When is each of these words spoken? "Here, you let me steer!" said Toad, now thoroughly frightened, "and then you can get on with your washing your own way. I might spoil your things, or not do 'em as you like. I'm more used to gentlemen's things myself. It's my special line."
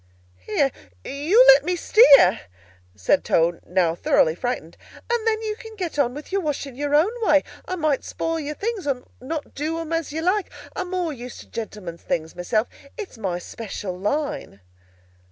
"Here, 0.39 0.71
you 1.03 1.45
let 1.49 1.63
me 1.63 1.75
steer!" 1.75 2.39
said 2.95 3.23
Toad, 3.23 3.61
now 3.67 3.93
thoroughly 3.93 4.33
frightened, 4.33 4.75
"and 5.11 5.27
then 5.27 5.43
you 5.43 5.55
can 5.55 5.75
get 5.75 5.99
on 5.99 6.15
with 6.15 6.31
your 6.31 6.41
washing 6.41 6.75
your 6.75 6.95
own 6.95 7.11
way. 7.21 7.43
I 7.67 7.75
might 7.75 8.03
spoil 8.03 8.39
your 8.39 8.55
things, 8.55 8.87
or 8.87 9.03
not 9.21 9.53
do 9.53 9.77
'em 9.79 9.93
as 9.93 10.11
you 10.11 10.23
like. 10.23 10.49
I'm 10.75 10.89
more 10.89 11.13
used 11.13 11.41
to 11.41 11.47
gentlemen's 11.51 12.01
things 12.01 12.35
myself. 12.35 12.67
It's 12.97 13.19
my 13.19 13.37
special 13.37 13.95
line." 13.95 14.61